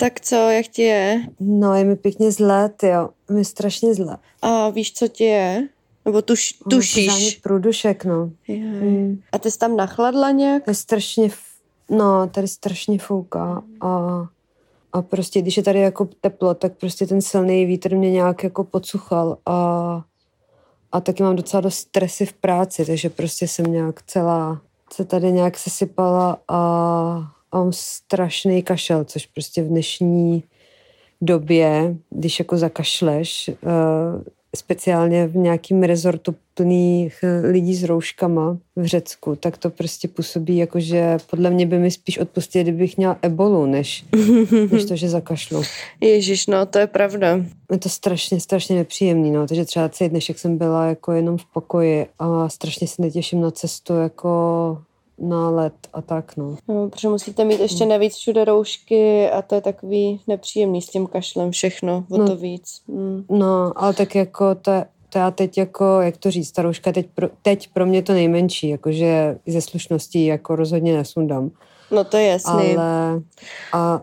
[0.00, 1.22] Tak co, jak ti je?
[1.40, 3.08] No, je mi pěkně zlé, jo.
[3.30, 4.16] Mi strašně zlé.
[4.42, 5.68] A víš, co ti je?
[6.04, 7.34] Nebo tuš, tušíš?
[7.34, 8.30] No, průdušek, no.
[8.48, 9.20] Mm.
[9.32, 10.62] A ty jsi tam nachladla nějak?
[10.66, 11.30] Je strašně,
[11.90, 14.24] no, tady strašně fouká a,
[14.92, 18.64] a prostě, když je tady jako teplo, tak prostě ten silný vítr mě nějak jako
[18.64, 20.02] podsuchal a,
[20.92, 24.60] a taky mám docela dost stresy v práci, takže prostě jsem nějak celá
[24.92, 30.42] se tady nějak sesypala a, a mám strašný kašel, což prostě v dnešní
[31.20, 34.22] době, když jako zakašleš, uh,
[34.56, 40.80] speciálně v nějakým rezortu plných lidí s rouškama v Řecku, tak to prostě působí jako,
[40.80, 44.04] že podle mě by mi spíš odpustili, kdybych měla ebolu, než,
[44.72, 45.62] než to, že zakašlu.
[46.00, 47.40] Ježíš, no to je pravda.
[47.72, 51.44] Je to strašně, strašně nepříjemný, no, takže třeba celý dnešek jsem byla jako jenom v
[51.52, 54.82] pokoji a strašně se netěším na cestu jako
[55.20, 56.56] na let a tak, no.
[56.68, 56.88] no.
[56.88, 61.50] protože musíte mít ještě navíc všude roušky a to je takový nepříjemný s tím kašlem
[61.50, 62.82] všechno, o no, to víc.
[62.88, 63.24] Mm.
[63.30, 64.72] No, ale tak jako to,
[65.08, 68.12] to já teď jako, jak to říct, ta rouška teď pro, teď pro mě to
[68.12, 71.50] nejmenší, jakože ze slušností jako rozhodně nesundám.
[71.90, 72.76] No to je jasný.
[72.76, 73.20] Ale,
[73.72, 74.00] a,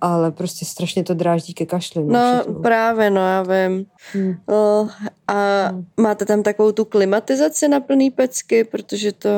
[0.00, 2.04] ale prostě strašně to dráždí ke kašli.
[2.04, 3.86] No, no právě, no já vím.
[4.12, 4.34] Hmm.
[4.48, 4.88] No,
[5.28, 5.86] a hmm.
[5.96, 9.28] máte tam takovou tu klimatizaci na plný pecky, protože to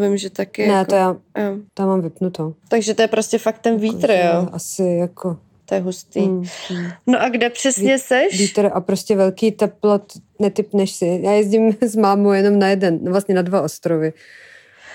[0.00, 0.68] vím, že taky...
[0.68, 1.06] Ne, jako, to já
[1.38, 1.56] jo.
[1.74, 2.54] tam mám vypnuto.
[2.68, 4.48] Takže to je prostě fakt ten jako, vítr, jako, jo?
[4.52, 5.38] Asi jako...
[5.64, 6.20] To je hustý.
[6.20, 6.44] Hmm.
[7.06, 8.38] No a kde přesně Ví, seš?
[8.38, 11.20] Vítr a prostě velký teplot netypneš si.
[11.22, 14.12] Já jezdím s mámou jenom na jeden, vlastně na dva ostrovy.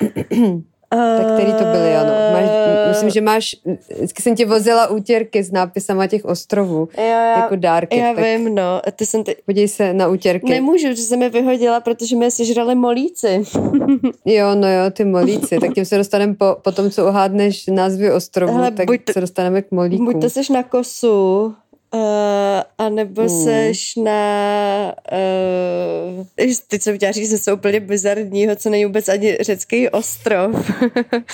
[0.90, 2.14] Tak který to byly, ano.
[2.34, 2.50] Máš,
[2.90, 3.56] myslím, že máš,
[3.96, 7.98] vždycky jsem tě vozila útěrky s nápisama těch ostrovů, já, jako dárky.
[7.98, 8.82] Já tak vím, no.
[8.96, 9.36] Ty jsem ty...
[9.46, 10.50] Podívej se na útěrky.
[10.50, 13.44] Nemůžu, že jsem je vyhodila, protože mě sežrali molíci.
[14.26, 15.60] jo, no jo, ty molíci.
[15.60, 19.22] Tak tím se dostaneme po, po tom, co uhádneš názvy ostrovů, Hele, tak to, se
[19.22, 20.06] dostaneme k molíkům.
[20.06, 21.54] Buď to seš na kosu,
[21.98, 23.44] Uh, a nebo hmm.
[23.44, 24.22] seš na...
[25.12, 26.26] Uh,
[26.68, 30.72] teď jsem chtěla říct něco úplně bizarního, co není vůbec ani řecký ostrov.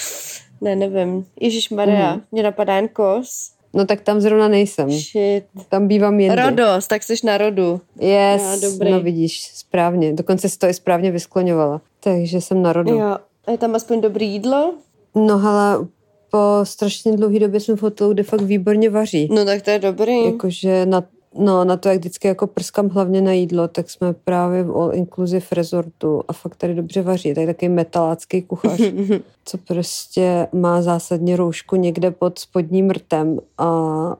[0.61, 1.25] ne, nevím.
[1.39, 2.21] Ježíš Maria, hmm.
[2.31, 3.51] mě napadá jen kos.
[3.73, 4.91] No tak tam zrovna nejsem.
[4.91, 5.45] Shit.
[5.69, 6.39] Tam bývám jen.
[6.39, 7.81] Rodos, tak jsi na rodu.
[7.99, 8.91] Yes, no, dobrý.
[8.91, 10.13] no vidíš, správně.
[10.13, 11.81] Dokonce si to i správně vyskloňovala.
[11.99, 12.91] Takže jsem na rodu.
[12.91, 13.17] Jo.
[13.45, 14.73] A je tam aspoň dobrý jídlo?
[15.15, 15.87] No hele,
[16.33, 19.29] po strašně dlouhé době jsem v hotelu, kde fakt výborně vaří.
[19.31, 20.25] No tak to je dobrý.
[20.25, 21.03] Jakože na,
[21.37, 24.93] no, na to, jak vždycky jako prskám hlavně na jídlo, tak jsme právě v All
[24.93, 27.33] Inclusive Resortu a fakt tady dobře vaří.
[27.33, 28.81] Tady takový metalácký kuchař,
[29.45, 33.67] co prostě má zásadně roušku někde pod spodním rtem, a,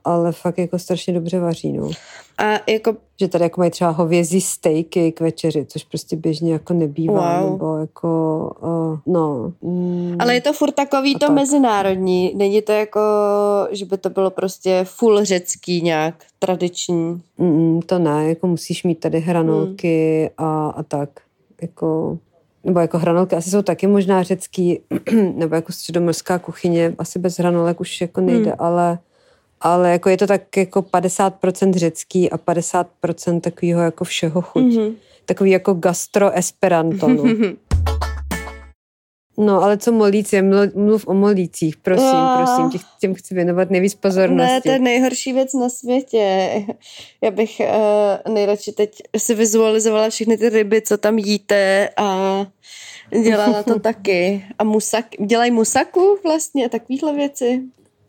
[0.03, 1.89] ale fakt jako strašně dobře vaří, no.
[2.37, 2.95] A jako...
[3.19, 7.51] Že tady jako mají třeba hovězí stejky k večeři, což prostě běžně jako nebývá, wow.
[7.51, 9.53] nebo jako, uh, no.
[9.61, 11.35] Mm, Ale je to furt takový to tak.
[11.35, 12.99] mezinárodní, není to jako,
[13.71, 17.21] že by to bylo prostě full řecký nějak, tradiční.
[17.37, 20.45] Mm, to ne, jako musíš mít tady hranolky mm.
[20.45, 21.09] a, a tak,
[21.61, 22.17] jako
[22.63, 24.79] nebo jako hranolky asi jsou taky možná řecký,
[25.35, 28.55] nebo jako středomorská kuchyně, asi bez hranolek už jako nejde, mm.
[28.59, 28.99] ale
[29.65, 34.63] ale jako je to tak jako 50% řecký a 50% takového jako všeho chuť.
[34.63, 34.93] Mm-hmm.
[35.25, 37.07] Takový jako gastro esperanto.
[37.07, 37.23] No.
[39.37, 40.41] No, ale co molíci?
[40.75, 42.33] Mluv, o molících, prosím, no.
[42.37, 44.53] prosím, těch, těm chci věnovat nejvíc pozornosti.
[44.53, 46.49] Ne, to je nejhorší věc na světě.
[47.21, 47.61] Já bych
[48.25, 52.37] uh, nejradši teď si vizualizovala všechny ty ryby, co tam jíte a
[53.23, 54.45] dělala to taky.
[54.59, 57.61] A musak, dělají musaku vlastně, takovýhle věci?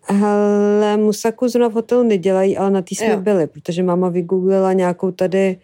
[0.08, 3.20] Hele, musaku zrovna v hotelu nedělají, ale na tý jsme jo.
[3.20, 5.58] byli, protože máma vygooglila nějakou tady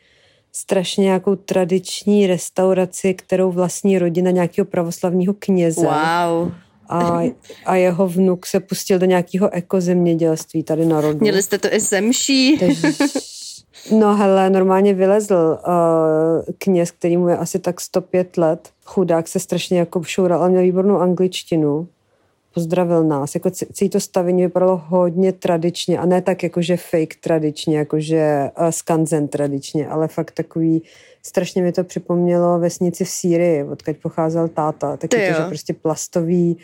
[0.53, 5.81] strašně nějakou tradiční restauraci, kterou vlastní rodina nějakého pravoslavního kněze.
[5.81, 6.53] Wow.
[6.89, 7.23] A,
[7.67, 11.19] a jeho vnuk se pustil do nějakého ekozemědělství tady na rodu.
[11.21, 12.59] Měli jste to i zemší?
[12.59, 12.89] Takže,
[13.99, 18.71] no hele, normálně vylezl uh, kněz, který mu je asi tak 105 let.
[18.85, 21.89] Chudák se strašně jako šoural, ale měl výbornou angličtinu
[22.55, 23.35] pozdravil nás.
[23.35, 28.69] Jako celý to stavení vypadalo hodně tradičně a ne tak jakože fake tradičně, jakože uh,
[28.69, 30.83] skanzen tradičně, ale fakt takový,
[31.23, 34.97] strašně mi to připomnělo vesnici v Sýrii, odkud pocházel táta.
[34.97, 36.57] Taky to, že prostě plastový,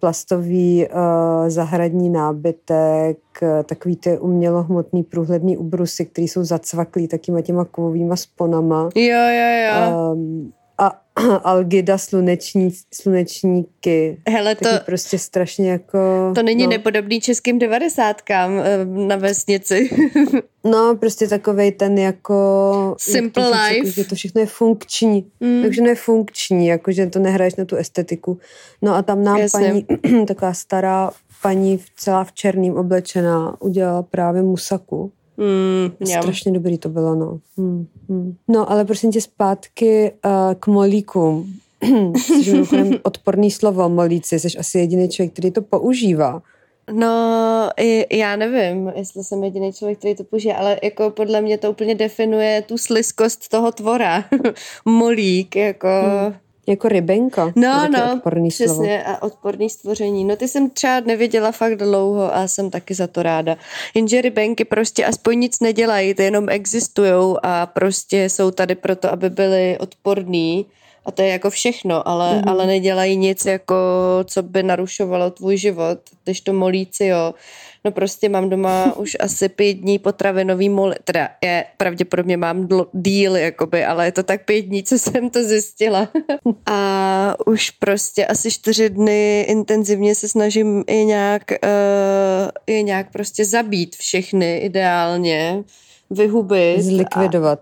[0.00, 3.18] plastový uh, zahradní nábytek,
[3.64, 8.88] takový ty umělohmotný průhledný ubrusy, které jsou zacvaklý takýma těma kovovýma sponama.
[8.94, 10.12] Jo, jo, jo.
[10.12, 10.52] Um,
[11.44, 14.20] Algida sluneční, slunečníky.
[14.28, 15.98] Hele, to, Taky prostě strašně jako...
[16.34, 16.70] to není no.
[16.70, 19.90] nepodobný českým devadesátkám eh, na vesnici.
[20.70, 22.94] No, prostě takovej ten jako...
[22.98, 23.78] Simple jak to říct, life.
[23.78, 25.26] Jako, že to všechno je funkční.
[25.40, 25.62] Mm.
[25.62, 28.38] Takže no je funkční, jako že to nehraješ na tu estetiku.
[28.82, 29.84] No a tam nám Jasně.
[30.00, 31.10] paní, taková stará
[31.42, 35.12] paní celá v černým oblečená udělala právě musaku.
[35.36, 36.22] Mm, mňam.
[36.22, 37.40] Strašně dobrý to bylo, no.
[37.58, 38.36] Hmm, hmm.
[38.48, 41.54] No, ale prosím tě zpátky uh, k molíkům.
[42.26, 44.40] Což je odporný slovo molíci.
[44.40, 46.42] Jsi asi jediný člověk, který to používá.
[46.92, 47.70] No,
[48.12, 51.94] já nevím, jestli jsem jediný člověk, který to použije, ale jako podle mě to úplně
[51.94, 54.24] definuje tu sliskost toho tvora.
[54.84, 55.88] Molík, jako...
[55.88, 56.34] Hmm.
[56.66, 57.52] Jako rybenka.
[57.56, 58.72] No, no, odporný slovo.
[58.72, 60.24] přesně, a odporný stvoření.
[60.24, 63.56] No ty jsem třeba neviděla fakt dlouho a jsem taky za to ráda.
[63.94, 69.30] Jenže rybenky prostě aspoň nic nedělají, ty jenom existujou a prostě jsou tady proto, aby
[69.30, 70.66] byly odporný.
[71.04, 72.50] A to je jako všechno, ale, mm-hmm.
[72.50, 73.74] ale nedělají nic, jako
[74.24, 75.98] co by narušovalo tvůj život.
[76.24, 77.34] Když to molíci, jo.
[77.86, 82.88] No prostě mám doma už asi pět dní potravinový mol, teda je, pravděpodobně mám dl,
[82.92, 86.08] díl, jakoby, ale je to tak pět dní, co jsem to zjistila.
[86.66, 93.44] A už prostě asi čtyři dny intenzivně se snažím je nějak, uh, je nějak prostě
[93.44, 95.64] zabít všechny ideálně,
[96.10, 96.76] vyhubit.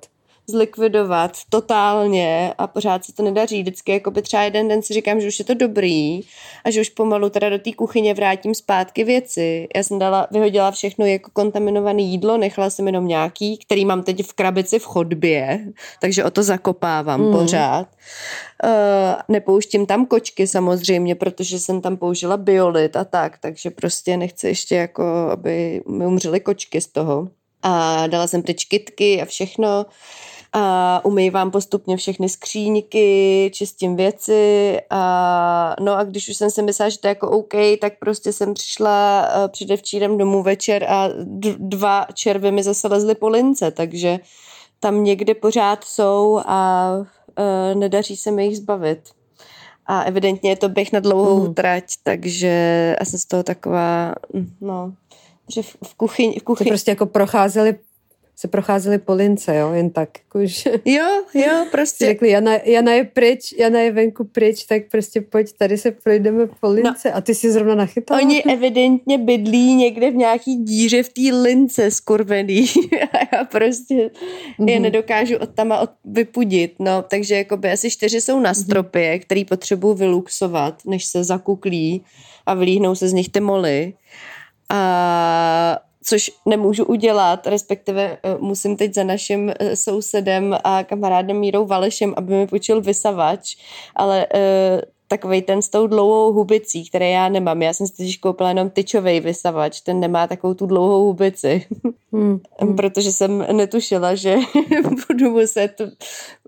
[0.09, 0.14] A,
[0.47, 1.33] Zlikvidovat.
[1.49, 3.63] totálně a pořád se to nedaří.
[3.63, 6.21] Vždycky jako by třeba jeden den si říkám, že už je to dobrý
[6.65, 9.69] a že už pomalu teda do té kuchyně vrátím zpátky věci.
[9.77, 14.27] Já jsem dala, vyhodila všechno jako kontaminované jídlo, nechala jsem jenom nějaký, který mám teď
[14.27, 15.61] v krabici v chodbě,
[16.01, 17.33] takže o to zakopávám Mm.
[17.33, 17.89] pořád.
[18.65, 18.71] Uh,
[19.29, 24.75] nepouštím tam kočky samozřejmě, protože jsem tam použila biolit a tak, takže prostě nechci ještě
[24.75, 27.29] jako, aby mi umřely kočky z toho.
[27.63, 29.87] A dala jsem pryč kytky a všechno
[30.57, 36.89] a umývám postupně všechny skříňky, čistím věci a no a když už jsem si myslela,
[36.89, 41.55] že to je jako OK, tak prostě jsem přišla uh, předevčírem domů večer a d-
[41.59, 44.19] dva červy mi zase lezly po lince, takže
[44.81, 49.01] tam někde pořád jsou a uh, nedaří se mi jich zbavit.
[49.87, 51.55] A evidentně je to běh na dlouhou mm.
[51.55, 52.49] trať, takže
[53.01, 54.93] já jsem z toho taková, mm, no,
[55.55, 57.79] že v, v kuchyni, v kuchyni, prostě jako procházeli
[58.37, 60.09] se procházeli po lince, jo, jen tak.
[60.19, 64.83] Jako, že jo, jo, prostě, řekli, Jana, Jana je pryč, Jana je venku pryč, tak
[64.91, 68.21] prostě pojď, tady se projdeme po lince a ty si zrovna nachytala.
[68.21, 72.67] Oni evidentně bydlí někde v nějaký díře v té lince skurvený
[73.13, 74.69] a já prostě mm-hmm.
[74.69, 74.83] je Mhm.
[74.83, 79.95] nedokážu od tam od vypudit, no, takže jakoby asi čtyři jsou na stropě, který potřebuju
[79.95, 82.05] vyluxovat, než se zakuklí
[82.47, 83.95] a vylíhnou se z nich ty moly
[84.69, 91.67] a což nemůžu udělat, respektive eh, musím teď za naším eh, sousedem a kamarádem Mírou
[91.67, 93.57] Valešem, aby mi půjčil vysavač,
[93.97, 97.63] ale uh, takovej ten s tou dlouhou hubicí, které já nemám.
[97.63, 101.67] Já jsem si totiž koupila jenom tyčovej vysavač, ten nemá takovou tu dlouhou hubici,
[102.15, 102.41] Hmm.
[102.77, 104.37] protože jsem netušila, že
[105.09, 105.81] budu muset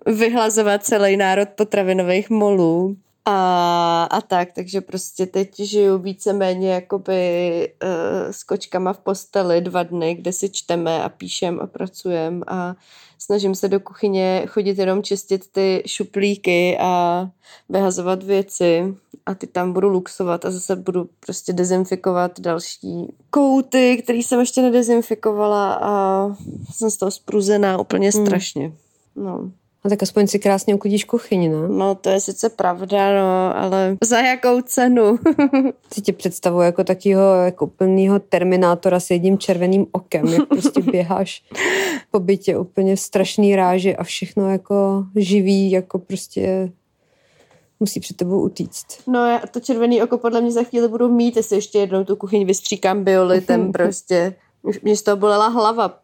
[0.07, 2.97] vyhlazovat celý národ potravinových molů.
[3.29, 9.83] A, a tak, takže prostě teď žiju víceméně jakoby uh, s kočkama v posteli dva
[9.83, 12.75] dny, kde si čteme a píšem a pracujem a
[13.19, 17.27] snažím se do kuchyně chodit jenom čistit ty šuplíky a
[17.69, 18.95] vyhazovat věci
[19.27, 24.63] a ty tam budu luxovat a zase budu prostě dezinfikovat další kouty, který jsem ještě
[24.63, 26.27] nedezinfikovala a
[26.73, 28.27] jsem z toho spruzená úplně Hmm.
[28.27, 28.73] strašně.
[29.17, 29.51] No.
[29.87, 31.69] A tak aspoň si krásně uklidíš kuchyni, ne?
[31.69, 35.19] No, to je sice pravda, no, ale za jakou cenu?
[35.93, 41.43] Si tě představuji jako takýho jako plnýho terminátora s jedním červeným okem, jak prostě běháš
[42.11, 46.73] po bytě úplně v strašný ráži a všechno jako živý, jako prostě
[47.81, 48.87] musí před tebou utíct.
[49.07, 52.17] No, já to červený oko podle mě za chvíli budu mít, jestli ještě jednou tu
[52.17, 54.35] kuchyň vystříkám biolitem prostě.
[54.67, 56.01] Už Mě z toho bolela hlava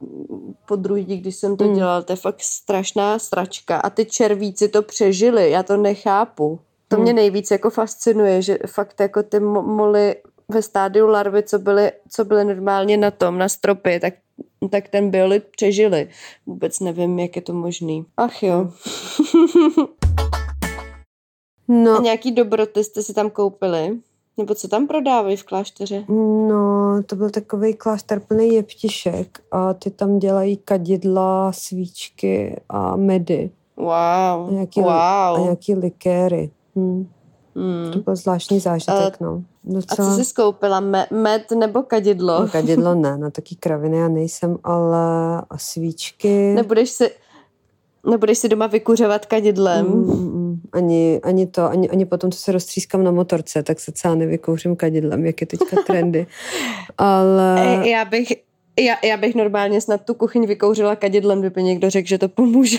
[0.68, 1.74] po druhý, když jsem to Mm.
[1.74, 2.02] dělala.
[2.02, 3.76] To je fakt strašná stračka.
[3.76, 6.60] A ty červíci to přežili, já to nechápu.
[6.88, 7.02] To Mm.
[7.02, 10.16] mě nejvíc jako fascinuje, že fakt jako ty mo- moly
[10.48, 14.14] ve stádiu larvy, co byly, co byly normálně na tom, na stropě, tak,
[14.70, 16.08] tak ten biolit přežili.
[16.46, 18.04] Vůbec nevím, jak je to možný.
[18.16, 18.70] Ach jo.
[21.68, 23.98] A No, nějaký dobroty jste si tam koupili?
[24.38, 26.04] Nebo co tam prodávají v klášteře?
[26.48, 33.50] no, to byl takový klášter plný jeptišek a ty tam dělají kadidla, svíčky a medy.
[33.76, 34.92] Wow, A nějaký, wow.
[34.92, 36.50] a nějaký likéry.
[36.78, 37.06] Hm.
[37.54, 37.90] To Hmm.
[38.04, 39.42] byl zvláštní zážitek, no.
[39.70, 40.08] A Docela...
[40.10, 40.80] co jsi skoupila?
[40.80, 42.40] Me- med nebo kadidlo?
[42.40, 44.98] No, kadidlo ne, na taký kraviny já nejsem, ale
[45.50, 46.52] a svíčky.
[46.54, 47.10] Nebudeš si,
[48.10, 49.86] nebudeš si doma vykuřovat kadidlem?
[49.86, 50.41] Mm, mm, mm.
[50.72, 54.76] Ani, ani to, ani, ani potom, co se roztřískám na motorce, tak se celá nevykouřím
[54.76, 56.26] kadidlem, jak je teďka trendy.
[56.98, 57.82] Ale...
[57.84, 58.32] Já bych,
[58.80, 62.78] já, já bych normálně snad tu kuchyň vykouřila kadidlem, kdyby někdo řekl, že to pomůže.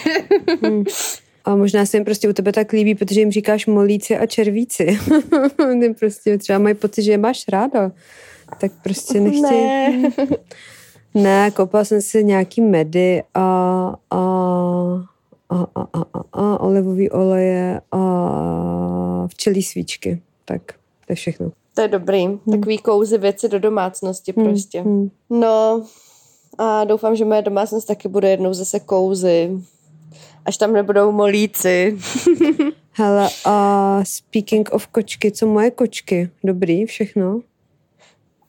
[0.62, 0.84] hmm.
[1.46, 5.00] A možná se jim prostě u tebe tak líbí, protože jim říkáš molíci a červíci.
[6.00, 7.92] Prostě třeba mají pocit, že je máš ráda.
[8.62, 9.68] Tak prostě nechtějí.
[9.68, 10.12] Ne.
[11.14, 14.20] ne, koupila jsem si nějaký medy a, a,
[15.54, 20.22] a, a, a, a, a olivový oleje a včelí svíčky.
[20.46, 21.52] Tak to je všechno.
[21.74, 22.26] To je dobrý.
[22.26, 22.40] Hmm.
[22.52, 24.46] Takový kouzy věci do domácnosti hmm.
[24.46, 24.82] prostě.
[24.82, 25.10] Hmm.
[25.30, 25.86] No
[26.58, 29.64] a doufám, že moje domácnost taky bude jednou zase kouzy
[30.46, 31.98] až tam nebudou molíci.
[32.92, 36.30] Hele, a uh, speaking of kočky, co moje kočky?
[36.44, 37.42] Dobrý, všechno?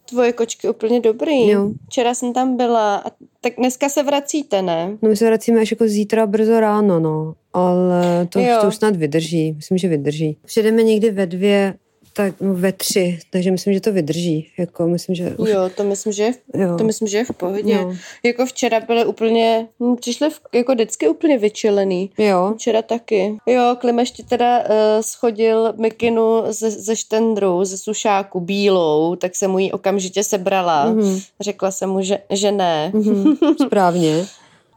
[0.08, 1.49] Tvoje kočky úplně dobrý.
[1.49, 1.70] Jo.
[1.87, 4.96] Včera jsem tam byla, a tak dneska se vracíte, ne?
[5.02, 7.34] No my se vracíme až jako zítra brzo ráno, no.
[7.52, 10.37] Ale to, to už snad vydrží, myslím, že vydrží.
[10.44, 11.75] Přijdeme někdy ve dvě
[12.16, 14.49] tak no, ve tři, takže myslím, že to vydrží.
[14.59, 15.49] Jako, myslím, že už...
[15.49, 16.76] Jo, to myslím, že, jo.
[16.78, 17.73] to myslím, že je v pohodě.
[17.73, 17.94] Jo.
[18.23, 22.11] Jako včera byly úplně, hm, přišly v, jako vždycky úplně vyčilený.
[22.18, 22.54] Jo.
[22.56, 23.38] Včera taky.
[23.47, 24.66] Jo, Klimeš ti teda uh,
[25.00, 30.87] schodil mikinu ze, ze štendru, ze sušáku bílou, tak se mu ji okamžitě sebrala.
[30.87, 31.23] Mm-hmm.
[31.40, 32.92] Řekla jsem mu, že, že ne.
[32.94, 33.56] Mm-hmm.
[33.66, 34.26] Správně.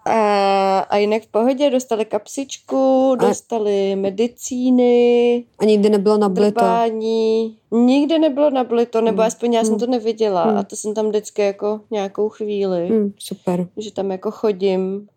[0.07, 3.95] A, a jinak v pohodě dostali kapsičku, dostali a...
[3.95, 5.45] medicíny.
[5.59, 6.59] A nikdy nebylo nablito?
[6.59, 7.57] Drbání.
[7.71, 9.27] Nikdy nebylo nablito, nebo hmm.
[9.27, 9.69] aspoň já hmm.
[9.69, 10.43] jsem to neviděla.
[10.43, 10.57] Hmm.
[10.57, 12.87] A to jsem tam vždycky jako nějakou chvíli.
[12.87, 13.67] Hmm, super.
[13.77, 15.07] Že tam jako chodím.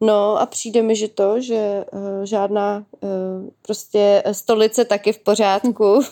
[0.00, 3.10] No a přijde mi, že to, že uh, žádná uh,
[3.62, 6.00] prostě stolice taky v pořádku.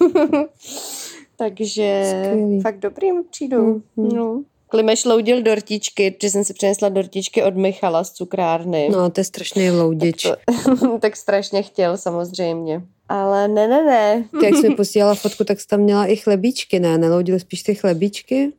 [1.36, 2.60] Takže Skvělý.
[2.60, 3.62] fakt dobrým přijdu.
[3.62, 4.08] Hmm, hmm.
[4.08, 4.42] No.
[4.74, 8.88] Klimeš loudil dortičky, protože jsem si přinesla dortičky od Michala z cukrárny.
[8.92, 10.22] No, to je strašný loudič.
[10.22, 10.38] Tak,
[10.80, 12.82] to, tak strašně chtěl samozřejmě.
[13.08, 14.24] Ale ne, ne, ne.
[14.40, 16.98] Ty, jak jsi mi posílala fotku, tak jsi tam měla i chlebíčky, ne?
[16.98, 18.52] Neloudil spíš ty chlebíčky?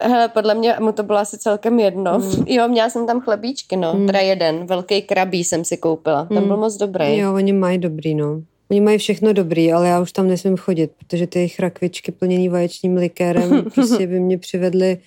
[0.00, 2.18] Hele, podle mě mu to bylo asi celkem jedno.
[2.18, 2.44] Mm.
[2.46, 3.94] Jo, měla jsem tam chlebíčky, no.
[3.94, 4.06] Mm.
[4.06, 6.24] Teda jeden, velký krabí jsem si koupila.
[6.24, 6.48] Ten mm.
[6.48, 7.18] byl moc dobrý.
[7.18, 8.42] Jo, oni mají dobrý, no.
[8.70, 12.48] Oni mají všechno dobrý, ale já už tam nesmím chodit, protože ty jejich rakvičky plněný
[12.48, 14.98] vaječným likérem prostě by mě přivedly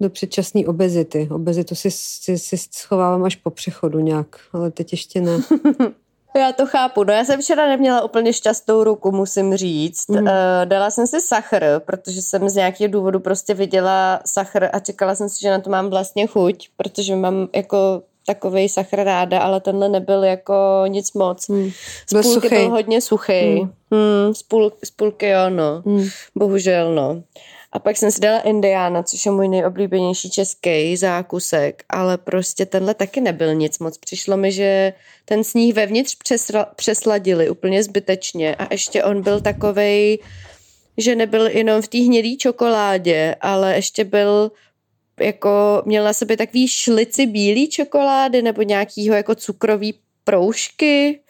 [0.00, 1.28] do předčasné obezity.
[1.30, 5.38] Obezitu si, si, si schovávám až po přechodu nějak, ale teď ještě ne.
[6.36, 7.04] Já to chápu.
[7.04, 10.08] No já jsem včera neměla úplně šťastnou ruku, musím říct.
[10.08, 10.26] Mm.
[10.64, 15.28] Dala jsem si sachr, protože jsem z nějakého důvodu prostě viděla sachr a čekala jsem
[15.28, 19.88] si, že na to mám vlastně chuť, protože mám jako takový sachr ráda, ale tenhle
[19.88, 21.48] nebyl jako nic moc.
[21.48, 21.70] Mm.
[22.06, 23.60] Z půlky byl hodně suchý.
[23.60, 23.70] Mm.
[23.90, 25.82] Mm, z, půl, z půlky jo, no.
[25.84, 26.04] Mm.
[26.34, 27.22] Bohužel, no.
[27.76, 32.94] A pak jsem si dala Indiana, což je můj nejoblíbenější český zákusek, ale prostě tenhle
[32.94, 33.98] taky nebyl nic moc.
[33.98, 34.92] Přišlo mi, že
[35.24, 40.18] ten sníh vevnitř přesla, přesladili úplně zbytečně a ještě on byl takovej,
[40.98, 44.52] že nebyl jenom v té hnědé čokoládě, ale ještě byl
[45.20, 51.20] jako, měl na sobě takový šlici bílý čokolády nebo nějakýho jako cukrový proužky,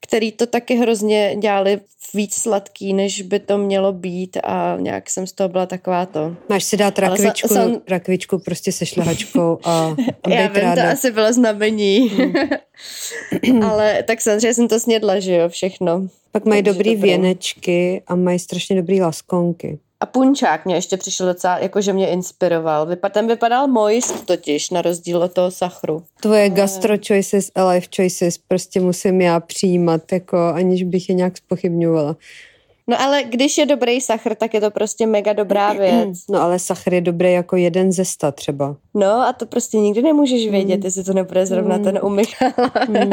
[0.00, 1.80] který to taky hrozně dělali
[2.14, 6.36] víc sladký, než by to mělo být a nějak jsem z toho byla taková to.
[6.48, 10.82] Máš si dát rakvičku, sam, rakvičku prostě se šlehačkou a, a Já vím, ráda.
[10.82, 12.08] to asi bylo znamení.
[12.08, 13.62] Hmm.
[13.62, 16.08] Ale tak samozřejmě jsem to snědla, že jo, všechno.
[16.32, 19.78] Pak mají dobrý dobrý věnečky a mají strašně dobrý laskonky.
[20.02, 22.86] A punčák mě ještě přišel docela, jakože mě inspiroval.
[22.86, 26.02] Vypad, ten vypadal moist totiž, na rozdíl od toho sachru.
[26.20, 31.36] Tvoje gastro choices a life choices prostě musím já přijímat, jako aniž bych je nějak
[31.36, 32.16] spochybňovala.
[32.90, 36.18] No ale když je dobrý sachr, tak je to prostě mega dobrá věc.
[36.30, 38.76] No ale sachr je dobrý jako jeden ze sta třeba.
[38.94, 40.84] No a to prostě nikdy nemůžeš vědět, mm.
[40.84, 41.84] jestli to nebude zrovna mm.
[41.84, 42.72] ten u Michala.
[42.88, 43.10] mm.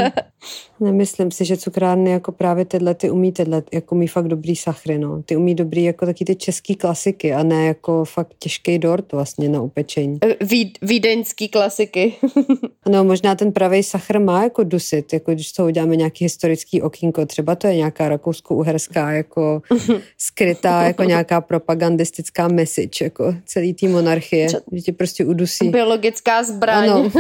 [0.80, 4.98] Nemyslím si, že cukrárny jako právě tyhle ty umí tyhle, jako umí fakt dobrý sachry,
[4.98, 5.24] no.
[5.24, 9.50] Ty umí dobrý jako taky ty český klasiky a ne jako fakt těžký dort vlastně
[9.50, 10.20] na upečení.
[10.42, 12.14] Víd, vídeňský klasiky.
[12.90, 17.26] no možná ten pravý sachr má jako dusit, jako když to uděláme nějaký historický okýnko,
[17.26, 19.62] třeba to je nějaká rakousko-uherská jako
[20.18, 24.58] skrytá jako nějaká propagandistická message, jako celý tý monarchie, Čo?
[24.72, 25.70] že tě prostě udusí.
[25.70, 26.90] Biologická zbraň.
[26.90, 27.12] Ano.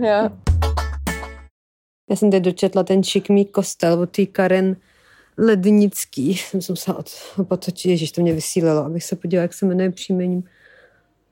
[0.06, 0.32] Já.
[2.10, 4.76] Já jsem teď dočetla ten šikmý kostel od té Karen
[5.38, 6.34] Lednický.
[6.34, 7.04] Jsem se musela
[7.48, 10.44] potočit, ježiš, to mě vysílilo, abych se podívala, jak se jmenuje příjmením.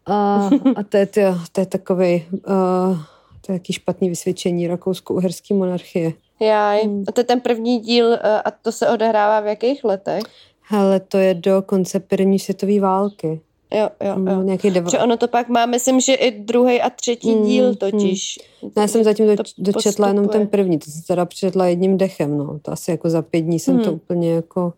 [0.07, 1.21] A, a to, je, to,
[1.53, 2.99] to je takový, uh,
[3.41, 6.13] to je jaký špatný vysvědčení rakousko-uherské monarchie.
[6.41, 7.05] Jaj, hmm.
[7.09, 10.23] a to je ten první díl uh, a to se odehrává v jakých letech?
[10.61, 13.41] Hele, to je do konce první světové války.
[13.75, 14.15] jo, jo.
[14.31, 14.43] Jo.
[14.43, 14.91] nějaký devo...
[14.91, 17.75] Že ono to pak má, myslím, že i druhý a třetí Mm, díl mm.
[17.75, 18.39] totiž.
[18.63, 20.47] No, já jsem zatím do, dočetla jenom ten postupuje.
[20.47, 22.59] první, to jsem teda přečetla jedním dechem, no.
[22.63, 23.95] To asi jako za pět dní jsem to Hmm.
[23.95, 24.73] úplně jako,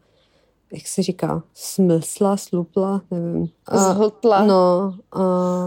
[0.72, 3.48] jak se říká, smysla, slupla, nevím.
[3.72, 4.44] Zhltla.
[4.44, 5.22] No, a,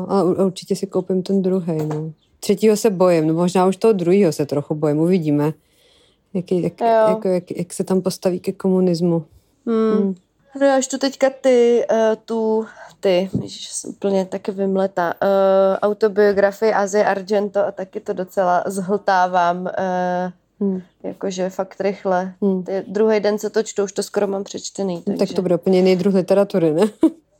[0.10, 2.12] a určitě si koupím ten druhý, no.
[2.40, 5.54] Třetího se bojím, no možná už toho druhého se trochu bojím, uvidíme.
[6.34, 9.26] Jak, jak, jako, jak, jak se tam postaví ke komunismu.
[9.66, 10.16] Hmm.
[10.60, 12.66] No já tu teďka ty, uh, tu,
[13.00, 19.62] ty, ježiš, jsem úplně taky vymleta, uh, autobiografii Azie Argento a taky to docela zhltávám,
[19.62, 20.32] uh,
[20.62, 20.82] Hmm.
[21.04, 22.34] jakože fakt rychle.
[22.42, 22.64] Hmm.
[22.64, 25.02] Ty druhý den, co to čtu, už to skoro mám přečtený.
[25.02, 25.26] Takže...
[25.26, 26.82] Tak to bude úplně jiný druh literatury, ne?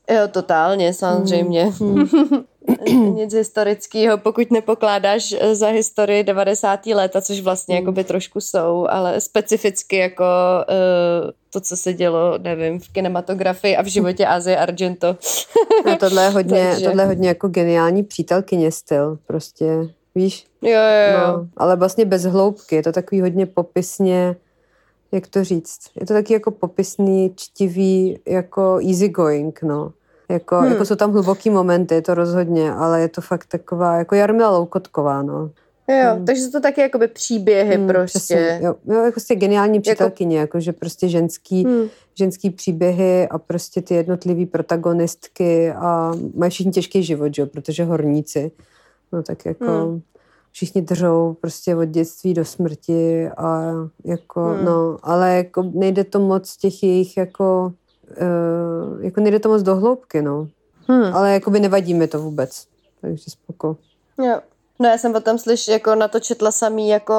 [0.10, 1.66] Jo, totálně, samozřejmě.
[1.66, 2.10] Hmm.
[3.14, 6.86] Nic historického, pokud nepokládáš eh, za historii 90.
[6.86, 7.84] léta, což vlastně Hmm.
[7.86, 10.24] jakoby trošku jsou, ale specificky jako
[10.70, 15.18] uh, to, co se dělo, nevím, v kinematografii a v životě Azie Argento.
[15.94, 19.74] A tohle je hodně, Takže- tohle je hodně jako geniální přítelkyně styl, prostě,
[20.16, 20.46] víš?
[20.62, 21.28] Jo, jo, jo.
[21.38, 24.36] No, ale vlastně bez hloubky, je to takový hodně popisně,
[25.12, 29.92] jak to říct, je to taky jako popisný, čtivý, jako easy going, no.
[30.32, 30.72] Jako, Hmm.
[30.72, 35.22] jako jsou tam hluboký momenty, to rozhodně, ale je to fakt taková, jako Jarmila Loukotková,
[35.22, 35.50] no.
[36.04, 36.26] Jo, Hmm.
[36.26, 38.20] takže jsou to taky jakoby příběhy Hmm, prostě.
[38.20, 41.88] přesně, jo, jo, jako prostě geniální přítelkyně, jako, že prostě ženský, Hmm.
[42.18, 48.52] ženský příběhy a prostě ty jednotlivý protagonistky a mají všichni těžký život, jo, protože horníci,
[49.12, 50.02] no tak jako Hmm.
[50.52, 53.72] všichni držou prostě od dětství do smrti a
[54.06, 54.66] jako, Hmm.
[54.66, 57.74] no, ale jako nejde to moc těch jejich jako,
[58.22, 60.48] uh, jako nejde to moc do hloubky, no,
[60.88, 61.16] Hmm.
[61.16, 62.66] ale jako by nevadí mi to vůbec,
[63.02, 63.78] takže spoko.
[64.26, 64.40] Jo.
[64.80, 67.14] No já jsem potom slyš, jako na to četla samý jako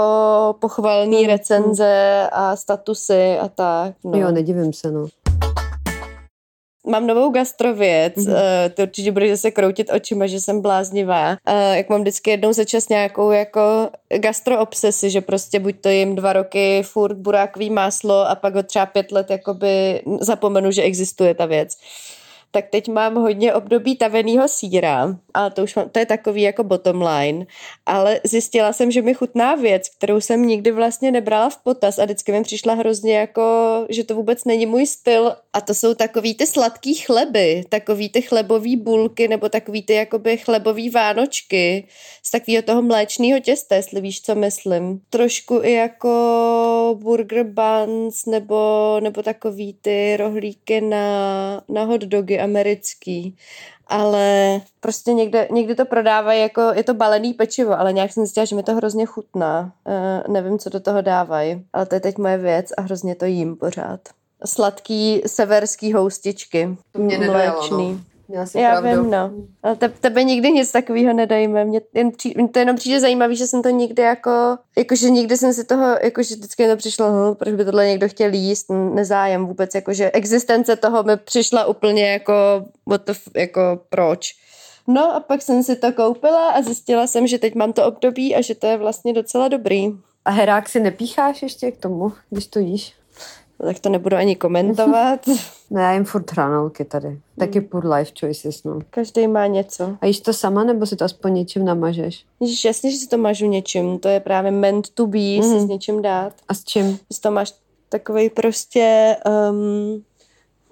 [0.60, 3.94] pochvalný Hmm, recenze a statusy a tak.
[4.04, 4.18] No.
[4.18, 5.06] Jo, nedivím se, no.
[6.86, 8.26] Mám novou gastrověc, Mhm.
[8.26, 8.64] mm-hmm.
[8.66, 11.30] uh, ty určitě budeš zase kroutit očima, že jsem bláznivá.
[11.30, 11.36] Uh,
[11.76, 13.60] jak mám vždycky jednou za čas nějakou jako
[14.16, 18.86] gastroobsesi, že prostě buď to jim dva roky furt burákový máslo a pak ho třeba
[18.86, 21.76] pět let jakoby zapomenu, že existuje ta věc.
[22.52, 26.64] Tak teď mám hodně období tavenýho síra, ale to už mám, to je takový jako
[26.64, 27.46] bottom line.
[27.86, 32.04] Ale zjistila jsem, že mi chutná věc, kterou jsem nikdy vlastně nebrala v potaz a
[32.04, 33.42] vždycky mi přišla hrozně jako,
[33.88, 38.22] že to vůbec není můj styl a to jsou takový ty sladký chleby, takový ty
[38.22, 41.88] chlebový bulky nebo takový ty jakoby chlebový vánočky
[42.22, 45.00] z takového toho mléčného těsta, jestli víš, co myslím.
[45.10, 53.36] Trošku i jako burger buns nebo, nebo takový ty rohlíky na, na hot dogy americký
[53.90, 58.44] ale prostě někde, někdy to prodávají jako, je to balený pečivo, ale nějak jsem zjistila,
[58.44, 59.72] že mi to hrozně chutná.
[59.84, 63.24] Uh, nevím, co do toho dávají, ale to je teď moje věc a hrozně to
[63.24, 64.00] jím pořád.
[64.44, 66.76] Sladký severský houstičky.
[66.92, 67.92] To mě nedojelo, mléčný.
[67.92, 68.09] no.
[68.30, 69.02] Měla jsi Já pravdu.
[69.02, 69.30] vím, no.
[69.62, 71.64] Ale te, tebe nikdy nic takového nedajme.
[71.64, 75.52] Mě jen při, to jenom přijde zajímavý, že jsem to nikdy jako, jakože nikdy jsem
[75.52, 79.74] si toho, jakože vždycky to přišlo, hm, proč by tohle někdo chtěl jíst, nezájem vůbec,
[79.74, 82.32] jakože existence toho mi přišla úplně jako,
[82.86, 84.32] what the, jako proč.
[84.86, 88.36] No a pak jsem si to koupila a zjistila jsem, že teď mám to období
[88.36, 89.88] a že to je vlastně docela dobrý.
[90.24, 92.99] A herák si nepícháš ještě k tomu, když to jíš?
[93.66, 95.20] Tak to nebudu ani komentovat.
[95.72, 97.18] Ne, já jim furt hranolky tady.
[97.38, 98.78] Taky pur life choices, no.
[98.90, 99.96] Každý má něco.
[100.00, 102.24] A jíš to sama, nebo si to aspoň něčím namažeš?
[102.40, 103.98] Ježiš, jasně, že si to mažu něčím.
[103.98, 105.42] To je právě meant to be, mm.
[105.42, 105.60] si Mhm.
[105.60, 106.32] s něčím dát.
[106.48, 106.98] A s čím?
[107.14, 107.54] Že to máš
[107.88, 109.16] takový prostě
[109.50, 110.02] um,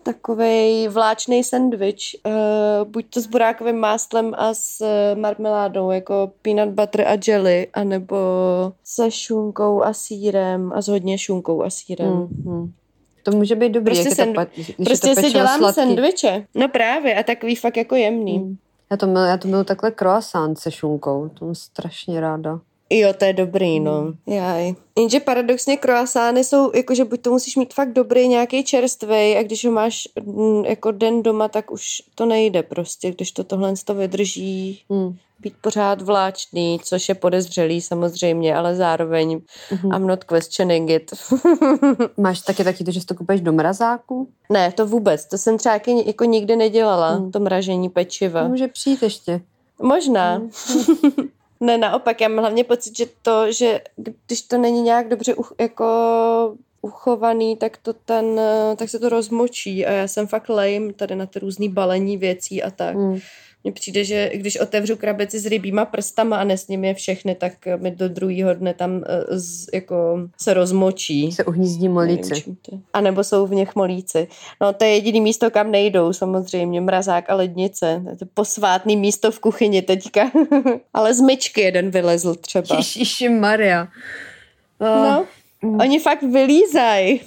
[0.03, 2.17] takový vláčný sendvič.
[2.27, 2.33] Uh,
[2.89, 8.17] buď to s burákovým máslem a s uh, marmeládou, jako peanut butter a jelly, anebo
[8.85, 12.13] se šunkou a sírem a s hodně šunkou a sírem.
[12.13, 12.27] Mm.
[12.27, 12.71] Mm-hmm.
[13.31, 15.75] To může být dobrý, Prostě jak je to, když Prostě je to si dělám sladký.
[15.81, 16.47] sendviče.
[16.55, 18.39] No právě, a takový fakt jako jemný.
[18.39, 18.57] Mm.
[18.91, 22.61] Já to, milu, já to milu takhle croissant se šunkou, to mám strašně ráda.
[22.91, 24.01] Jo, to je dobrý, no.
[24.01, 24.15] Hmm.
[24.27, 24.75] Jaj.
[24.99, 29.65] Jenže paradoxně croissány jsou, jakože buď to musíš mít fakt dobrý nějaký čerstvý a když
[29.65, 33.95] ho máš mm, jako den doma, tak už to nejde prostě, když to tohle to
[33.95, 35.17] vydrží Mm.
[35.41, 39.41] být pořád vláčný, což je podezřelý samozřejmě, ale zároveň
[39.73, 39.93] Mhm.
[39.95, 41.11] I'm not questioning it.
[42.17, 44.29] Máš taky taky to, že si to kupuješ do mrazáku?
[44.51, 47.31] ne, to vůbec, to jsem třeba jako, jako nikdy nedělala, Hmm.
[47.33, 48.49] to mražení pečiva.
[48.49, 49.41] Může přijít ještě.
[49.83, 50.35] Možná.
[50.35, 50.51] Hmm.
[51.61, 53.81] ne, naopak, já mám hlavně pocit, že to, že
[54.27, 55.87] když to není nějak dobře uch, jako
[56.83, 58.41] uchovaný, tak to ten,
[58.77, 62.63] tak se to rozmočí a já jsem fakt lame tady na ty různý balení věcí
[62.63, 62.97] a tak.
[62.97, 63.19] Mm.
[63.65, 67.91] Mně přijde, že když otevřu krabici s rybíma prstama a nesním je všechny, tak mi
[67.91, 71.33] do druhého dne tam eh, z, jako se rozmočí.
[71.33, 72.57] Se uhnízdí molíci.
[72.93, 74.29] A nebo jsou v nich molíci.
[74.61, 78.03] No to je jediný místo, kam nejdou samozřejmě, mrazák a lednice.
[78.05, 80.31] To je posvátný místo v kuchyni teďka.
[80.95, 82.77] Ale z myčky jeden vylezl třeba.
[82.77, 83.89] Ježiši Maria.
[84.79, 84.89] Oh.
[84.89, 85.27] No.
[85.63, 85.81] Mm.
[85.81, 87.21] Oni fakt vylízají.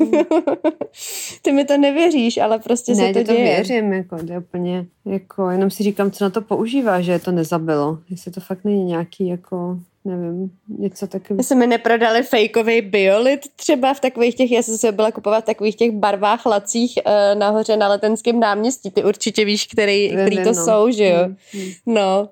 [1.41, 3.43] Ty mi to nevěříš, ale prostě ne, se to to děje.
[3.43, 7.31] věřím, jako, to je úplně, jako, jenom si říkám, co na to používá, že to
[7.31, 7.97] nezabilo.
[8.09, 11.39] Jestli to fakt není nějaký, jako, nevím, něco takového.
[11.39, 15.47] Jestli mi neprodali fejkový biolit třeba v takových těch, já jsem se byla kupovat v
[15.47, 18.91] takových těch barvách lacích uh, nahoře na Letenském náměstí.
[18.91, 20.65] Ty určitě víš, který, Vím, který to no.
[20.65, 21.17] jsou, že jo?
[21.23, 21.71] Hmm, hmm.
[21.85, 22.29] No.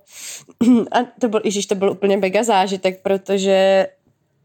[0.92, 3.88] A to byl, ježiš, to byl úplně mega zážitek, protože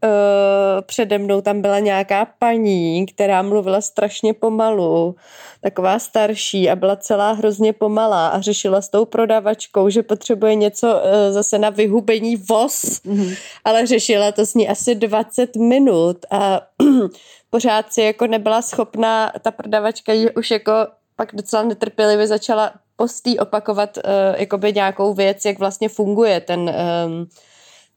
[0.05, 5.15] uh, přede mnou tam byla nějaká paní, která mluvila strašně pomalu,
[5.61, 10.87] taková starší a byla celá hrozně pomalá a řešila s tou prodavačkou, že potřebuje něco
[10.87, 13.37] uh, zase na vyhubení voz, mm-hmm.
[13.63, 16.61] ale řešila to s ní asi 20 minut a
[17.49, 20.73] pořád si jako nebyla schopná, ta prodavačka jí už jako
[21.15, 24.03] pak docela netrpělivě začala postý opakovat uh,
[24.37, 27.27] jakoby nějakou věc, jak vlastně funguje ten um,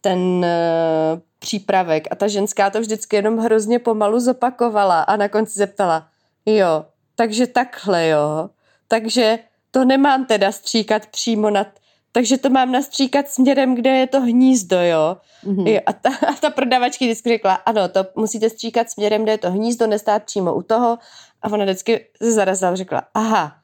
[0.00, 5.52] ten uh, přípravek a ta ženská to vždycky jenom hrozně pomalu zopakovala a na konci
[5.58, 6.08] zeptala,
[6.46, 8.50] jo, takže takhle jo,
[8.88, 9.38] takže
[9.70, 11.66] to nemám teda stříkat přímo nad,
[12.12, 15.16] takže to mám nastříkat směrem, kde je to hnízdo, jo.
[15.44, 15.66] Mm-hmm.
[15.68, 19.38] jo a, ta, a ta prodavačky vždycky řekla, ano, to musíte stříkat směrem, kde je
[19.38, 20.98] to hnízdo, nestát přímo u toho.
[21.42, 23.57] A ona vždycky zarazila řekla, aha,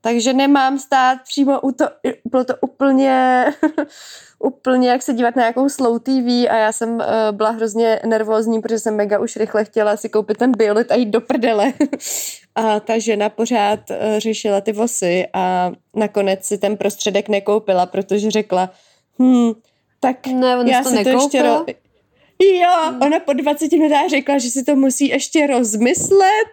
[0.00, 1.84] takže nemám stát přímo u to,
[2.24, 3.44] bylo to úplně
[4.38, 8.60] úplně jak se dívat na nějakou slow TV a já jsem uh, byla hrozně nervózní,
[8.60, 11.72] protože jsem mega už rychle chtěla si koupit ten biolit a jít do prdele.
[12.54, 18.30] a ta žena pořád uh, řešila ty vosy a nakonec si ten prostředek nekoupila, protože
[18.30, 18.70] řekla,
[19.22, 19.52] hm,
[20.00, 21.74] tak ne, já si to ještě ro-
[22.42, 26.52] Jo, ona po 20 minutách řekla, že si to musí ještě rozmyslet.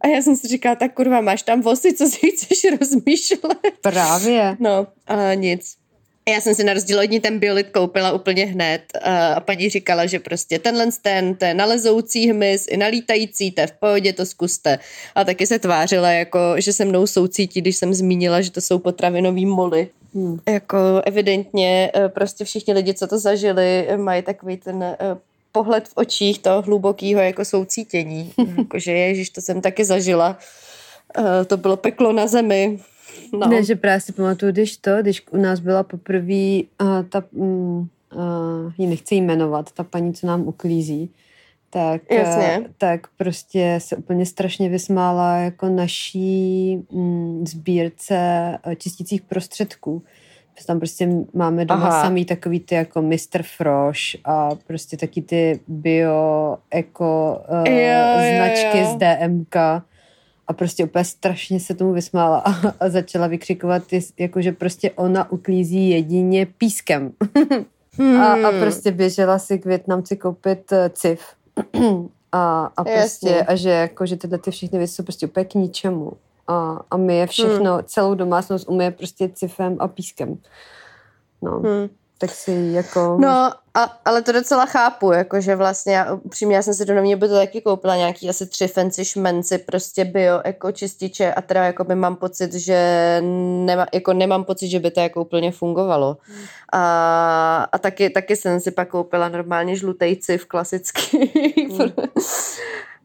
[0.00, 3.58] A já jsem si říkala, tak kurva, máš tam vosy, co si chceš rozmýšlet?
[3.80, 4.56] Právě.
[4.60, 5.76] No, a nic.
[6.28, 10.06] Já jsem si na rozdíl od ní ten biolit koupila úplně hned a paní říkala,
[10.06, 14.78] že prostě tenhle ten, ten nalezoucí hmyz i nalítající, to je v pohodě, to zkuste.
[15.14, 18.78] A taky se tvářila, jako, že se mnou soucítí, když jsem zmínila, že to jsou
[18.78, 19.88] potravinový moly.
[20.14, 20.38] Hmm.
[20.48, 24.96] Jako evidentně e, prostě všichni lidi, co to zažili, mají takový ten e,
[25.56, 28.32] pohled v očích toho hlubokého jako soucítění.
[28.58, 30.38] Jakože ježiš, to jsem taky zažila.
[31.18, 32.78] E, to bylo peklo na zemi
[33.32, 33.48] No.
[33.48, 37.88] Ne, že právě si pamatuju, když to, když u nás byla poprvé uh, ta, um,
[38.14, 41.10] uh, ji nechci jmenovat, ta paní, co nám uklízí,
[41.70, 42.58] tak, Jasně.
[42.58, 48.18] Uh, tak prostě se úplně strašně vysmála jako naší um, sbírce
[48.78, 50.02] čistících prostředků.
[50.66, 52.02] Tam prostě máme doma Aha.
[52.02, 53.42] samý takový ty jako Mr.
[53.56, 58.94] Frosh a prostě taky ty bio, eko uh, jo, značky jo, jo.
[58.94, 59.56] z DMK
[60.46, 63.82] a prostě úplně strašně se tomu vysmála a, a začala vykřikovat,
[64.18, 67.12] jako že prostě ona uklízí jedině pískem.
[67.98, 68.16] hmm.
[68.20, 71.20] a, a prostě běžela si k Větnamci koupit uh, cif.
[72.32, 73.42] a, a prostě, Jasně.
[73.42, 76.12] a že jako, že tyhle ty všechny věci jsou prostě úplně k ničemu.
[76.48, 77.84] A, a my je všechno, hmm.
[77.86, 80.38] celou domácnost umije prostě cifem a pískem.
[81.42, 81.50] No.
[81.50, 83.16] Hmm tak si jako...
[83.20, 87.14] No, a, ale to docela chápu, jakože vlastně já, upřímně já jsem si do nový
[87.14, 91.64] by to taky koupila nějaký asi tři fancy šmenci, prostě bio, jako čističe a teda
[91.64, 93.18] jako by mám pocit, že
[93.64, 96.16] nema, jako nemám pocit, že by to jako úplně fungovalo.
[96.72, 101.32] A, a taky, taky jsem si pak koupila normálně žlutejci v klasický.
[101.72, 101.90] Mm.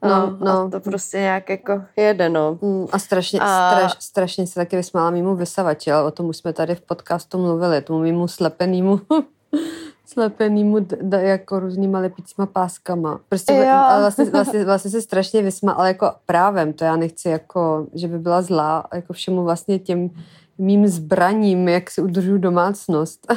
[0.03, 0.69] No, no.
[0.69, 2.57] to prostě nějak jako jede, no.
[2.61, 3.71] Mm, a strašně, a...
[3.71, 7.37] Straš, strašně se taky vysmála mýmu vysavači, ale o tom už jsme tady v podcastu
[7.37, 9.01] mluvili, tomu mýmu slepenýmu
[10.05, 13.19] slepenýmu d- jako různýma lepícíma páskama.
[13.29, 13.99] Prostě jo.
[13.99, 18.19] vlastně, vlastně, vlastně se strašně vysmál, ale jako právem, to já nechci jako, že by
[18.19, 20.09] byla zlá, jako všemu vlastně těm
[20.57, 23.33] mým zbraním, jak si udržu domácnost.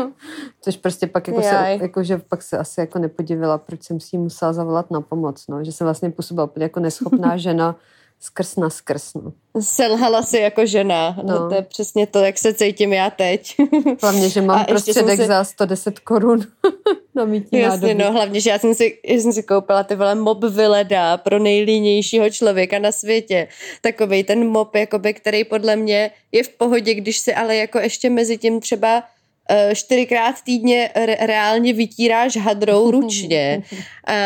[0.60, 4.18] Což prostě pak jako se, jako, že pak se asi jako nepodivila, proč jsem si
[4.18, 5.64] musela zavolat na pomoc, no.
[5.64, 7.76] Že jsem vlastně působila jako neschopná žena
[8.24, 9.14] skrz na skrz.
[9.14, 9.32] No.
[9.60, 11.16] Selhala si jako žena.
[11.22, 11.38] No.
[11.38, 11.48] no.
[11.48, 13.54] To je přesně to, jak se cítím já teď.
[14.02, 15.26] Hlavně, že mám a prostředek si...
[15.26, 16.40] za 110 korun
[17.14, 20.14] na mítí Jasně, no, hlavně, že já jsem si, já jsem si koupila ty vole
[20.14, 23.48] mob vyleda pro nejlínějšího člověka na světě.
[23.80, 28.10] Takový ten mob, jakoby, který podle mě je v pohodě, když si ale jako ještě
[28.10, 29.02] mezi tím třeba
[29.50, 33.62] Eh, čtyřikrát týdně re- reálně vytíráš hadrou ručně.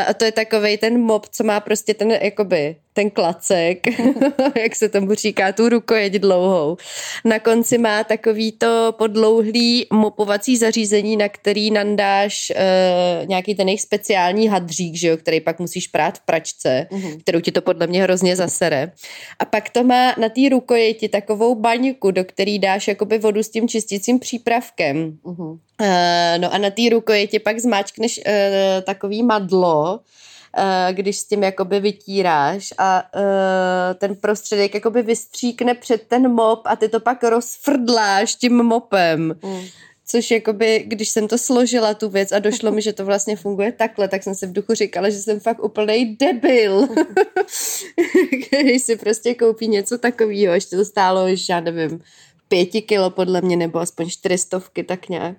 [0.09, 3.87] A to je takovej ten mop, co má prostě ten, jakoby, ten klacek,
[4.63, 6.77] jak se tomu říká, tu rukojeť dlouhou.
[7.25, 13.83] Na konci má takový to podlouhlý mopovací zařízení, na který nandáš uh, nějaký ten jejich
[13.83, 17.21] speciální hadřík, že jo, který pak musíš prát v pračce, uh-huh.
[17.21, 18.93] kterou ti to podle mě hrozně zasere.
[19.39, 23.49] A pak to má na té rukojeti takovou baňku, do který dáš jakoby vodu s
[23.49, 25.19] tím čistícím přípravkem.
[25.25, 25.59] Uh-huh.
[25.81, 30.01] Uh, no a na té rukojeti pak zmáčkneš uh, takový madlo,
[30.91, 36.77] když s tím jakoby vytíráš a uh, ten prostředek jakoby vystříkne před ten mop a
[36.77, 39.35] ty to pak rozfrdláš tím mopem.
[39.45, 39.61] Mm.
[40.11, 43.73] Což jakoby, když jsem to složila tu věc a došlo mi, že to vlastně funguje
[43.73, 46.89] takhle, tak jsem si v duchu říkala, že jsem fakt úplný debil.
[48.51, 52.01] když si prostě koupí něco takového, ještě to stálo, já nevím,
[52.49, 55.37] pěti kilo podle mě, nebo aspoň čtyřistovky, tak nějak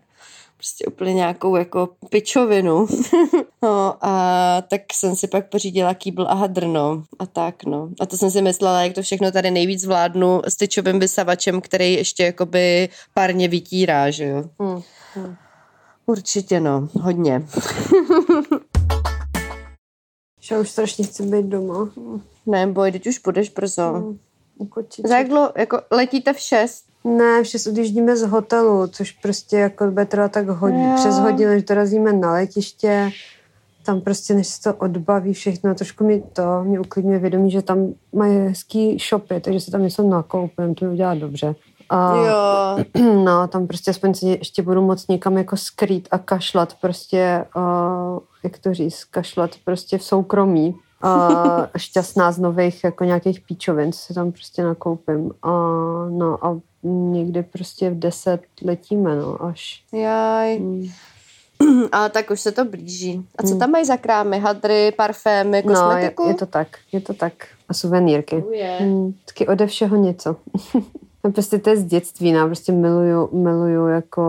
[0.60, 2.88] prostě úplně nějakou jako pičovinu.
[3.62, 7.04] no a tak jsem si pak pořídila kýbl a hadr, no.
[7.20, 7.90] A tak, no.
[8.00, 11.94] A to jsem si myslela, jak to všechno tady nejvíc zvládnu s tyčovým vysavačem, který
[11.94, 14.44] ještě jakoby párně vytírá, že jo.
[14.60, 14.82] Hmm.
[15.16, 15.36] Hmm.
[16.06, 16.90] Určitě, no.
[17.02, 17.46] Hodně.
[20.42, 21.90] že už strašně chci být doma.
[22.46, 23.94] Ne, boj, teď už budeš brzo.
[23.94, 24.20] Hmm.
[25.06, 26.89] Za jak dlouho, jako letíte v šest?
[27.04, 31.62] Ne, vše odjíždíme z hotelu, což prostě jako bude trvat tak hodně, přes hodinu, že
[31.62, 33.12] dorazíme na letiště,
[33.86, 37.94] tam prostě než se to odbaví všechno, trošku mi to, mě uklidňuje vědomí, že tam
[38.14, 41.56] mají hezký shopy, takže se tam něco nakoupím, to mi udělá dobře.
[41.90, 42.86] A, jo.
[43.24, 48.20] No, tam prostě aspoň se ještě budu moc někam jako skrýt a kašlat prostě, uh,
[48.44, 50.76] jak to říct, kašlat prostě v soukromí.
[51.04, 55.20] Uh, šťastná z nových jako nějakých píčovin, co si tam prostě nakoupím.
[55.20, 59.84] Uh, no a někdy prostě v deset letíme, no, až.
[59.94, 60.58] Jaj.
[60.58, 60.86] Hmm.
[61.92, 63.26] Ale tak už se to blíží.
[63.38, 63.60] A co hmm.
[63.60, 64.40] tam mají za krámy?
[64.40, 66.24] Hadry, parfémy, kosmetiku?
[66.24, 67.34] No, je, je to tak, je to tak.
[67.70, 68.36] A suvenýrky.
[68.36, 68.82] Oh, yeah.
[68.82, 70.36] hmm, taky ode všeho něco.
[71.24, 74.24] no prostě to je z dětství, no, prostě miluju, miluju jako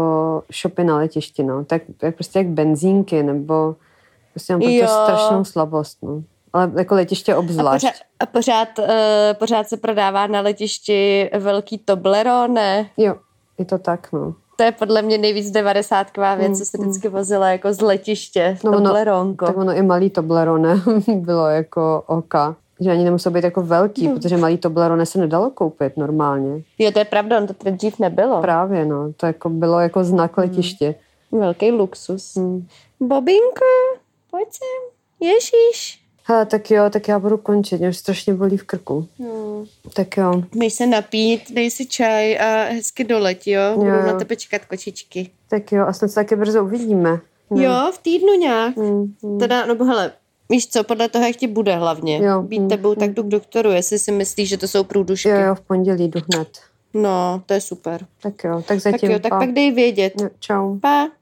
[0.60, 1.64] shopy na letišti, no.
[1.64, 3.76] Tak, tak prostě jak benzínky, nebo
[4.32, 7.86] prostě mám pro to strašnou slabost, no ale jako letiště obzvlášť.
[8.20, 8.84] A pořád, a pořád, uh,
[9.38, 12.90] pořád se prodává na letišti velký Toblerone.
[12.96, 13.14] Jo,
[13.58, 14.34] je to tak, no.
[14.56, 16.84] To je podle mě nejvíc devadesátková věc, mm, co se mm.
[16.84, 19.46] vždycky vozila jako z letiště, no, Tobleronko.
[19.46, 20.82] tak ono i malý Toblerone
[21.14, 24.14] bylo jako oka že ani nemuselo být jako velký, hmm.
[24.14, 26.62] protože malý Toblerone se nedalo koupit normálně.
[26.78, 28.40] Jo, to je pravda, on to teď dřív nebylo.
[28.40, 30.46] Právě, no, to jako bylo jako znak hmm.
[30.46, 30.94] letiště.
[31.32, 32.36] Velký luxus.
[32.36, 32.66] Hmm.
[33.00, 33.64] Bobinko,
[34.30, 35.99] pojď sem, Ježíš.
[36.24, 39.08] Hele, tak jo, tak já budu končit, mě už strašně bolí v krku.
[39.18, 39.64] Hmm.
[39.94, 40.42] Tak jo.
[40.54, 43.62] Měj se napít, dej si čaj a hezky doleť, jo?
[43.62, 45.30] jo Budu na tebe čekat kočičky.
[45.48, 47.20] Tak jo, a snad se taky brzo uvidíme.
[47.50, 47.62] No.
[47.62, 48.76] Jo, v týdnu nějak.
[48.76, 49.38] Hmm, hmm.
[49.38, 50.12] Teda, no hele,
[50.48, 52.26] víš co, podle toho, jak ti bude hlavně.
[52.26, 52.42] Jo.
[52.42, 52.98] Být hmm, tebou, hmm.
[52.98, 55.28] tak jdu k doktoru, jestli si myslíš, že to jsou průdušky.
[55.28, 56.48] Jo, jo, v pondělí jdu hned.
[56.94, 58.06] No, to je super.
[58.22, 59.00] Tak jo, tak zatím.
[59.00, 59.38] Tak jo, tak pa.
[59.38, 60.12] pak dej vědět.
[60.20, 60.78] Jo, čau.
[60.78, 61.10] Pa.